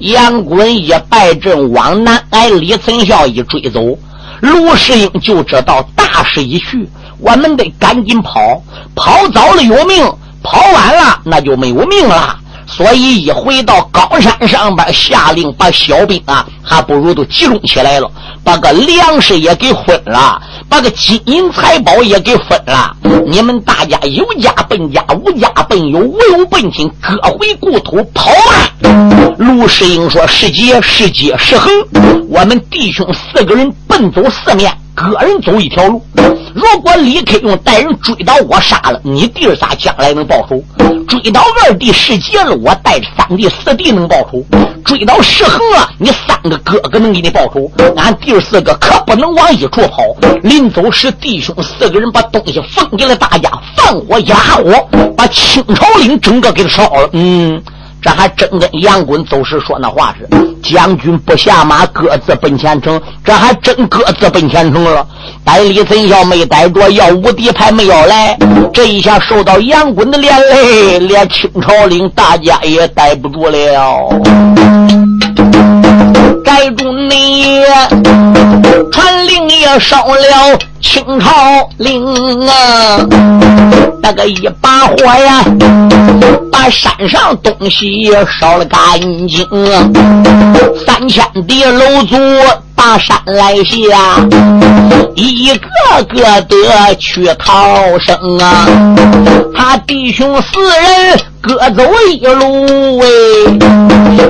[0.00, 3.98] 杨文一败阵往南挨，李存孝一追走，
[4.40, 6.88] 卢世英就知道大势已去，
[7.18, 8.62] 我们得赶紧跑，
[8.94, 10.04] 跑早了有命，
[10.42, 12.38] 跑晚了那就没有命了。
[12.66, 18.10] 所以一回到高山上边，下令把小兵啊，还不如都集中起来了，
[18.44, 20.40] 把个粮食也给混了。
[20.68, 22.96] 把个金银财宝也给分了，
[23.26, 28.70] 你们大家有家奔家，无家奔有，无有奔亲，各回故土跑吧。
[29.38, 31.72] 卢世英说：“是劫是劫是横，
[32.28, 36.02] 我们弟兄四个人奔走四面。”个人走一条路，
[36.54, 40.62] 如果李克用带人追到我杀了你弟儿仨，将来能报仇；
[41.06, 44.44] 追到二弟世杰了，我带着三弟四弟能报仇；
[44.84, 47.70] 追到石恒了，你三个哥哥能给你报仇。
[47.96, 50.04] 俺弟四个可不能往一处跑。
[50.42, 57.08] 临走时，弟兄四个人把东西分给了大家，放火压火，把清朝岭整个给烧了。
[57.12, 57.62] 嗯。
[58.02, 60.28] 这还真跟杨棍走时说那话是，
[60.60, 63.00] 将军不下马，各自奔前程。
[63.24, 65.06] 这还真各自奔前程了。
[65.44, 68.36] 逮李存孝没逮着，要无敌牌没要来。
[68.74, 74.08] 这一下受到杨棍的连累，连清朝领大家也逮不住了。
[76.44, 77.62] 逮住你，
[78.90, 81.30] 传令也烧了清朝
[81.78, 82.98] 令啊！
[84.02, 85.44] 那个一把火呀，
[86.70, 89.46] 山上东西烧了干净。
[90.86, 92.16] 三千的楼族
[92.74, 94.18] 把山来下，
[95.14, 98.66] 一个个的去逃生啊！
[99.54, 103.08] 他弟兄四人各走一路喂，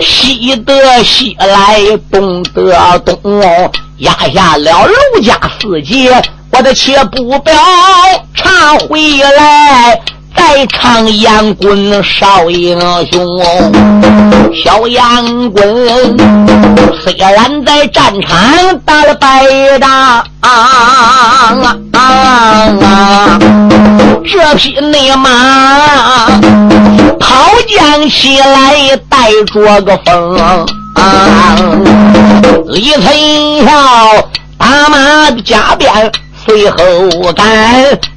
[0.01, 3.43] 西得西来，东得东，
[3.99, 6.11] 压下了卢家四杰。
[6.55, 7.55] 我的且不表，
[8.35, 8.99] 唱回
[9.37, 9.99] 来
[10.37, 12.79] 再唱杨棍少英
[13.11, 13.43] 雄。
[14.55, 16.17] 小杨棍
[17.03, 19.45] 虽然在战场打了败
[19.81, 20.25] 仗，
[24.25, 26.29] 这匹内马
[27.19, 27.27] 跑
[27.69, 30.67] 将起来带着个风。
[32.69, 33.71] 李存孝
[34.59, 36.13] 打马加鞭
[36.45, 36.77] 随后
[37.33, 37.45] 赶，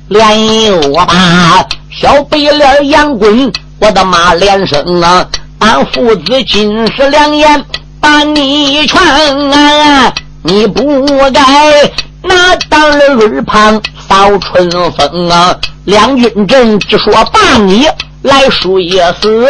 [0.10, 1.66] 连又把
[1.98, 5.26] 小白脸杨棍，我的妈连声啊！
[5.60, 7.66] 俺父子今是良言
[8.02, 11.42] 把你劝啊，你不该
[12.22, 15.58] 拿当了耳旁扫春风啊！
[15.86, 17.88] 梁军阵只说把你
[18.24, 19.48] 来输一死，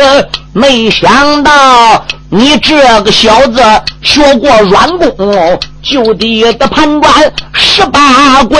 [0.54, 3.60] 没想到你这个小子
[4.04, 7.12] 学过软功，就地的判官
[7.54, 8.60] 十八棍，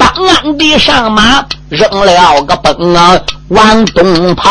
[0.00, 4.50] 当俺的上马扔了个崩啊，往东跑。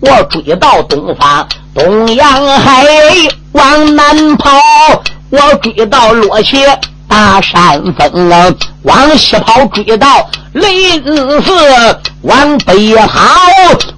[0.00, 2.84] 我追到东方东洋海，
[3.52, 4.50] 往南跑；
[5.30, 8.46] 我追到落切大山峰啊，
[8.82, 11.02] 往西跑；追到临
[11.42, 13.20] 寺往北跑。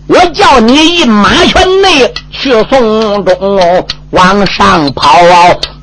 [0.06, 5.18] 我叫你一马圈内去送终，往上跑，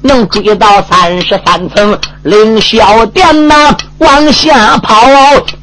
[0.07, 5.05] 能追到三十三层凌霄殿呐，往下跑，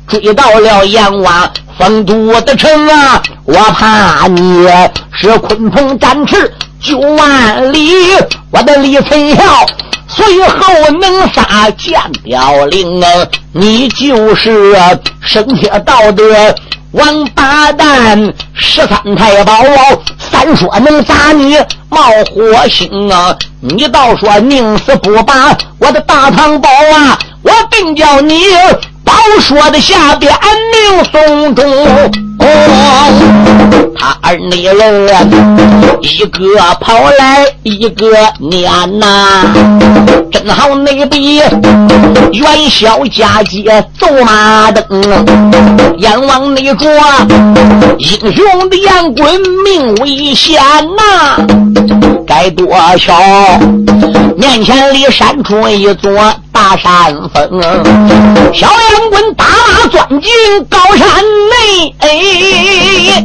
[0.07, 1.51] 追到了阎王。
[1.77, 4.65] 丰都的城啊，我怕你
[5.13, 7.81] 是鲲鹏展翅九万里。
[8.53, 9.43] 我的李存孝
[10.07, 14.77] 随后能杀见凋零啊，你就是
[15.21, 16.55] 生铁道德
[16.95, 18.35] 王八蛋。
[18.55, 19.63] 十三太保
[20.19, 21.57] 三说能砸你
[21.89, 28.41] 冒火星啊，你倒说宁死不把我的大唐宝啊，我定叫你。
[29.05, 30.33] 宝说的下边
[30.73, 31.65] 命送终，
[33.97, 35.31] 他二女人
[36.03, 36.41] 一个
[36.81, 39.43] 跑来一个撵呐，
[40.31, 45.03] 正好那比元宵佳节走马灯，
[45.99, 46.87] 阎王那着
[47.99, 50.61] 英雄的杨棍命危险
[50.97, 51.37] 呐，
[52.27, 52.67] 该多
[52.99, 53.15] 巧，
[54.37, 56.13] 面前里闪出一座。
[56.55, 57.61] 大山峰，
[58.55, 60.31] 小杨棍打马钻进
[60.69, 61.09] 高山
[61.51, 62.09] 内，哎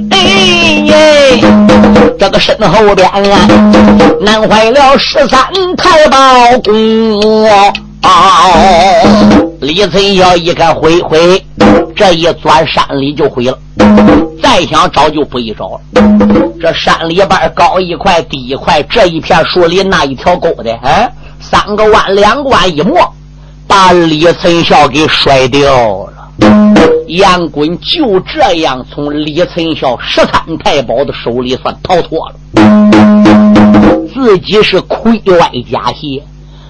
[0.10, 1.40] 哎哎！
[2.18, 3.48] 这个身后边啊，
[4.20, 5.40] 难坏了十三
[5.78, 6.18] 太保
[6.64, 7.48] 公。
[9.62, 11.46] 李存孝一看，回回，
[11.96, 13.56] 这一钻山里就毁了，
[14.42, 15.80] 再想找就不易找了。
[16.60, 21.08] 这山里边高一块低一块，这一片树林那一条沟的，哎，
[21.40, 23.00] 三个弯两个弯一摸。
[23.70, 26.32] 把李存孝给摔掉了，
[27.08, 32.36] 杨棍就这样从李存孝十三太保的手里算逃脱了，
[34.12, 36.24] 自己是盔外加血，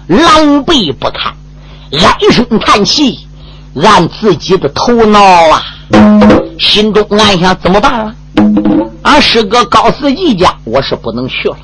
[0.10, 1.34] 狼狈不堪，
[1.94, 3.20] 唉声叹气，
[3.82, 5.64] 按自己的头脑啊，
[6.60, 8.14] 心中暗想怎么办啊？
[9.04, 11.58] 俺师哥高四义家我是不能去了，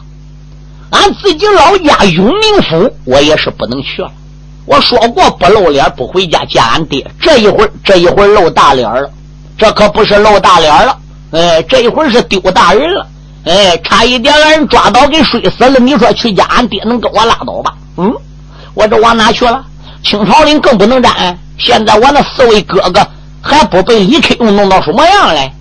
[0.92, 4.10] 俺自己老家永宁府我也是不能去了。
[4.66, 9.10] 我说过不露脸不回家见俺爹，这一会儿这一会儿露大脸了，
[9.58, 10.98] 这可不是露大脸了，
[11.32, 13.08] 哎，这一会儿是丢大人了，
[13.46, 15.80] 哎，差一点让人抓到给摔死了。
[15.80, 17.74] 你说去见俺爹能跟我拉倒吧？
[17.98, 18.12] 嗯，
[18.74, 19.64] 我这往哪去了？
[20.04, 21.38] 清朝林更不能沾。
[21.58, 23.06] 现在我那四位哥哥
[23.42, 25.54] 还不被李克用弄到什么样来？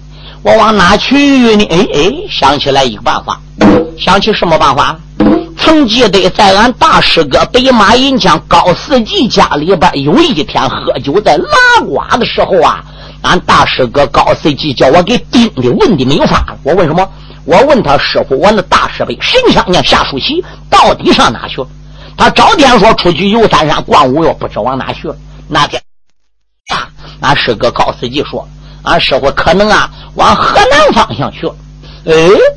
[0.43, 1.17] 我往哪去
[1.57, 1.67] 呢？
[1.71, 3.39] 哎哎，想起来一个办法，
[3.99, 4.99] 想起什么办法？
[5.65, 11.47] 曾记得在俺大师哥北马银枪高四季家里边，有一天喝酒在拉
[11.81, 12.85] 呱的时候啊，
[13.23, 16.55] 俺大师哥高四季叫我给盯的问的没有法。
[16.62, 17.09] 我问什么？
[17.47, 21.67] 我问他师傅，我那大师辈神枪娘夏书奇到底上哪去了？
[22.17, 25.17] 他找天说出去游三山逛五岳，不知往哪去了。
[25.49, 25.81] 那天
[26.75, 26.89] 啊，
[27.21, 28.47] 俺师哥高四季说，
[28.83, 31.55] 俺师傅可能啊往河南方向去了。
[32.07, 32.12] 哎，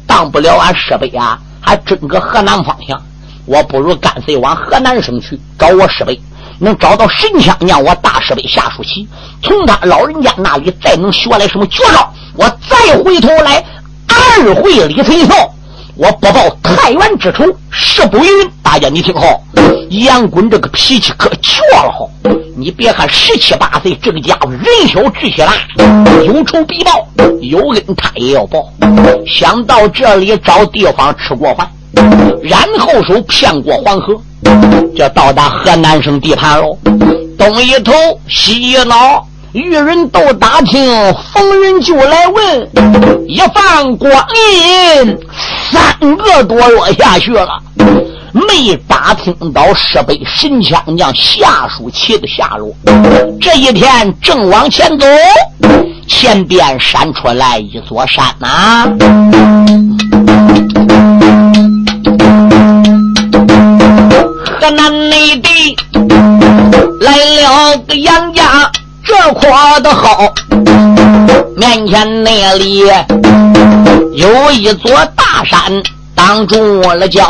[0.05, 1.39] 当不了俺师辈啊。
[1.68, 2.97] 还整个河南方向，
[3.45, 6.18] 我不如干脆往河南省去找我师辈，
[6.59, 9.05] 能找到神枪娘我大师辈夏书奇，
[9.43, 13.61] 从他老人家那里再能学来什么绝招，我再回头来
[14.07, 15.53] 二会李存孝，
[15.95, 18.26] 我不报太原之仇誓不允。
[18.63, 19.43] 大家你听好，
[19.89, 22.07] 杨棍这个脾气可倔了哈，
[22.60, 25.53] 你别看十七八岁，这个家伙人小志气大，
[26.26, 27.08] 有仇必报，
[27.39, 28.68] 有恩他也要报。
[29.28, 31.70] 想到这里找地方吃过饭，
[32.41, 34.20] 然后手骗过黄河，
[34.95, 36.76] 就到达河南省地盘喽。
[37.38, 37.93] 东一头
[38.28, 42.70] 西一脑，遇人都打听，逢人就来问。
[43.28, 45.16] 一放光阴，
[45.72, 47.47] 三个多月下去了。
[48.34, 52.73] 没打听到设备神枪将夏书奇的下落。
[53.39, 55.05] 这一天正往前走，
[56.07, 58.88] 前边闪出来一座山呐。
[64.59, 65.78] 河南内地
[67.01, 68.69] 来了个杨家，
[69.03, 70.34] 这阔的好。
[71.55, 72.84] 面前那里
[74.13, 75.59] 有一座大山
[76.18, 77.30] 挡住了脚，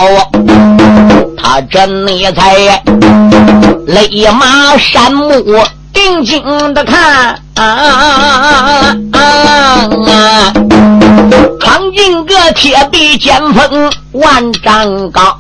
[1.38, 2.82] 他这内才
[3.86, 5.30] 勒马山木
[5.94, 7.38] 定睛的看。
[7.56, 10.54] 啊啊啊！
[11.60, 15.38] 闯进个铁壁尖峰万丈高，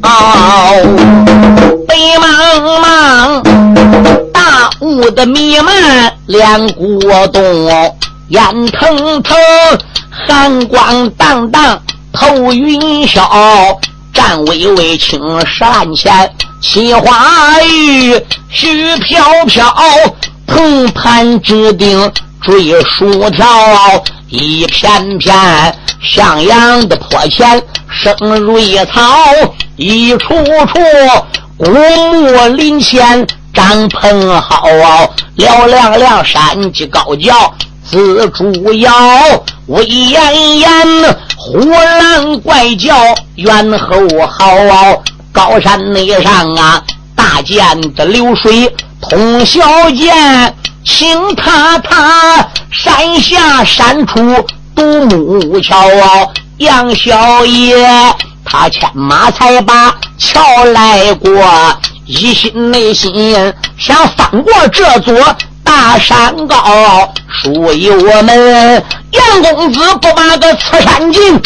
[0.00, 2.24] 白茫
[2.80, 3.42] 茫
[4.32, 6.98] 大雾的弥漫，连古
[7.32, 7.42] 洞
[8.28, 9.36] 烟腾腾，
[10.28, 11.82] 寒光荡荡
[12.12, 13.78] 头云霄，
[14.12, 16.30] 战巍巍青山前，
[16.60, 18.14] 奇花玉
[18.52, 19.74] 絮飘飘。
[20.48, 23.46] 横盘指定追薯条，
[24.28, 25.32] 一片片
[26.02, 29.02] 向阳的坡前生瑞草，
[29.76, 30.80] 一处处
[31.56, 34.66] 古木林前张棚好，
[35.36, 37.54] 嘹亮亮山鸡高叫，
[37.88, 38.92] 紫竹摇，
[39.66, 40.68] 威严严
[41.52, 42.94] 虎狼怪叫，
[43.34, 46.80] 猿猴嚎嗷，高山内上啊，
[47.16, 48.72] 大涧的流水。
[49.00, 54.46] 通宵见，青塔塔，山下山出
[54.76, 56.24] 独木桥啊。
[56.58, 57.84] 杨小爷
[58.44, 61.32] 他牵马才把桥来过，
[62.06, 65.16] 一心内心想翻过这座。
[65.70, 66.56] 大山高，
[67.28, 71.40] 属于我们杨公子不把个此山进。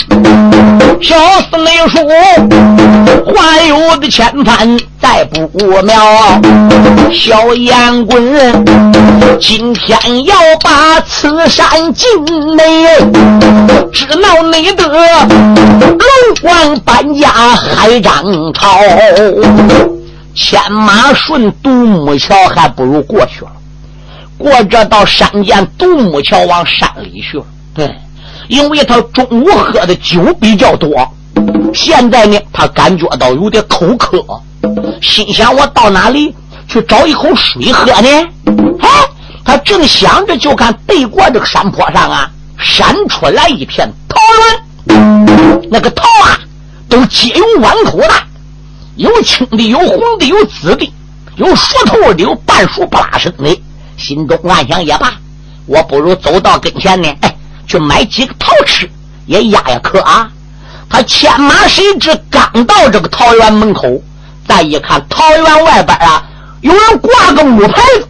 [1.03, 2.03] 小四没说，
[3.27, 5.47] 话有的千番再不
[5.83, 5.95] 妙。
[7.12, 8.64] 小杨棍
[9.39, 12.09] 今天要把此山进
[12.57, 12.64] 内，
[13.93, 16.01] 只闹内得龙
[16.45, 18.81] 王搬家海涨潮。
[20.35, 23.51] 牵马顺独木桥，还不如过去了。
[24.37, 27.41] 过这道山涧独木桥往山里去，
[27.72, 27.95] 对，
[28.49, 30.91] 因为他中午喝的酒比较多，
[31.72, 34.24] 现在呢，他感觉到有点口渴，
[35.01, 36.35] 心想我到哪里
[36.68, 38.09] 去找一口水喝呢？
[38.80, 38.89] 哎，
[39.45, 44.18] 他正想着，就看对过这个山坡上啊，闪出来一片桃
[44.89, 46.39] 园，那个桃啊，
[46.89, 48.11] 都结有碗口的，
[48.97, 50.93] 有青的，有红的，有紫的，
[51.37, 53.62] 有熟透的，有半熟不拉生的。
[53.97, 55.12] 心中暗想也罢，
[55.66, 57.36] 我不如走到跟前呢，哎，
[57.66, 58.90] 去买几个桃吃，
[59.26, 60.30] 也压压渴啊。
[60.88, 64.01] 他牵马，谁知刚到这个桃园门口，
[64.47, 66.22] 再一看桃园外边啊，
[66.61, 68.09] 有人挂个木牌子。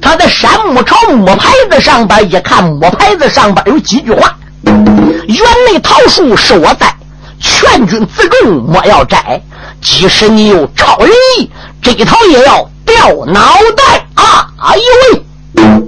[0.00, 6.94] 他在山木朝木牌子上边一看，木牌子上边有几句话：“园内桃树是我栽，
[7.40, 9.40] 劝君自重莫要摘。
[9.80, 14.04] 即使你有超人意，这桃也要掉脑袋。”
[14.58, 15.87] 哎呦喂